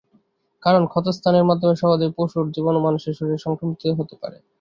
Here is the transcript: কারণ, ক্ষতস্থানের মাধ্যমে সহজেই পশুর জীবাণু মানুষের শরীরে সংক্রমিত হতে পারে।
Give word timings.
কারণ, 0.63 0.83
ক্ষতস্থানের 0.87 1.47
মাধ্যমে 1.49 1.75
সহজেই 1.81 2.15
পশুর 2.17 2.45
জীবাণু 2.51 2.79
মানুষের 2.79 3.15
শরীরে 3.17 3.39
সংক্রমিত 3.39 3.81
হতে 3.99 4.15
পারে। 4.21 4.37